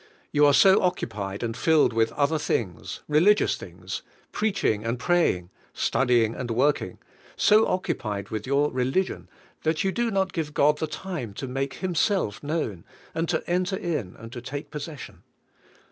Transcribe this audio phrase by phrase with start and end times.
[0.31, 6.33] You are so occupied and filled with other things, religious things, preaching and praying, studying
[6.33, 6.97] and work ing,
[7.35, 9.29] so occupied with your religion,
[9.61, 12.83] that you do not give God the time to make Himself known,
[13.13, 15.21] and to enter in and to take possession.